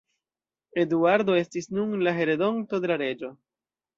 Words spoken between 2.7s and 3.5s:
de la reĝo.